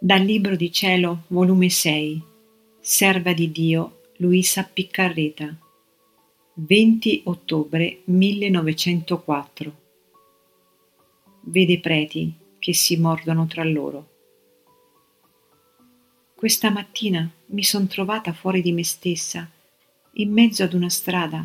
Dal 0.00 0.22
Libro 0.22 0.54
di 0.54 0.70
Cielo, 0.70 1.24
volume 1.26 1.68
6, 1.68 2.22
Serva 2.78 3.32
di 3.32 3.50
Dio, 3.50 4.02
Luisa 4.18 4.62
Piccarreta, 4.62 5.52
20 6.54 7.22
ottobre 7.24 8.02
1904. 8.04 9.76
Vede 11.40 11.80
preti 11.80 12.32
che 12.60 12.72
si 12.74 12.96
mordono 12.96 13.48
tra 13.48 13.64
loro. 13.64 14.08
Questa 16.32 16.70
mattina 16.70 17.28
mi 17.46 17.64
son 17.64 17.88
trovata 17.88 18.32
fuori 18.32 18.62
di 18.62 18.70
me 18.70 18.84
stessa, 18.84 19.50
in 20.12 20.32
mezzo 20.32 20.62
ad 20.62 20.74
una 20.74 20.90
strada 20.90 21.44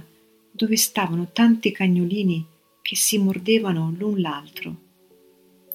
dove 0.51 0.77
stavano 0.77 1.29
tanti 1.33 1.71
cagnolini 1.71 2.45
che 2.83 2.95
si 2.95 3.17
mordevano 3.17 3.91
l'un 3.97 4.21
l'altro. 4.21 4.75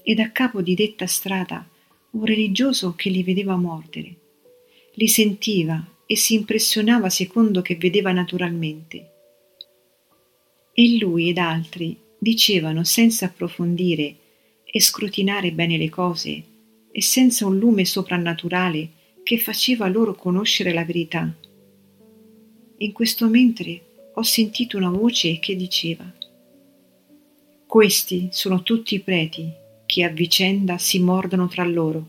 Ed 0.05 0.21
a 0.21 0.31
capo 0.31 0.63
di 0.63 0.77
detta 0.77 1.09
strada 1.09 1.69
un 2.19 2.25
religioso 2.25 2.95
che 2.97 3.11
li 3.11 3.23
vedeva 3.23 3.55
mordere, 3.55 4.17
li 4.95 5.07
sentiva 5.07 5.81
e 6.05 6.17
si 6.17 6.35
impressionava 6.35 7.09
secondo 7.11 7.63
che 7.63 7.77
vedeva 7.77 8.11
naturalmente. 8.11 9.13
E 10.73 10.99
lui 10.99 11.29
ed 11.29 11.39
altri 11.39 11.97
dicevano 12.19 12.83
senza 12.83 13.27
approfondire 13.27 14.17
e 14.65 14.81
scrutinare 14.81 15.53
bene 15.53 15.79
le 15.79 15.89
cose 15.89 16.43
e 16.91 17.03
senza 17.03 17.47
un 17.47 17.57
lume 17.57 17.85
soprannaturale 17.85 18.91
che 19.23 19.39
faceva 19.39 19.87
loro 19.87 20.15
conoscere 20.17 20.73
la 20.73 20.85
verità. 20.85 21.33
In 22.79 22.93
questo 22.93 23.29
mentre 23.29 24.11
ho 24.15 24.23
sentito 24.23 24.77
una 24.77 24.91
voce 24.91 25.39
che 25.39 25.55
diceva 25.55 26.13
Questi 27.67 28.29
sono 28.33 28.63
tutti 28.63 28.97
i 28.97 29.01
preti 29.01 29.67
che 29.89 30.05
a 30.05 30.11
vicenda 30.11 30.77
si 30.77 30.99
mordono 30.99 31.49
tra 31.49 31.65
loro. 31.65 32.07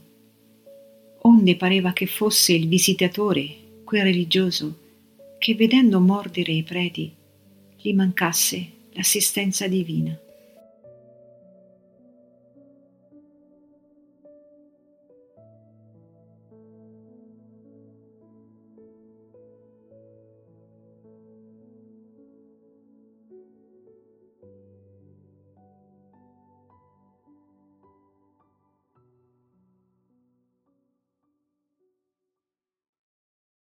Onde 1.22 1.55
pareva 1.55 1.94
che 1.94 2.08
fosse 2.08 2.52
il 2.52 2.67
visitatore, 2.67 3.47
quel 3.86 4.03
religioso, 4.03 4.77
che 5.38 5.55
vedendo 5.55 6.02
mordere 6.02 6.52
i 6.52 6.63
preti, 6.63 7.09
gli 7.77 7.94
mancasse 7.94 8.69
l'assistenza 8.91 9.66
divina. 9.69 10.19